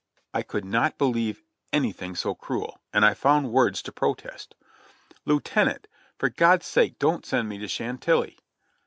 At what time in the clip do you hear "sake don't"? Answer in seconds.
6.65-7.23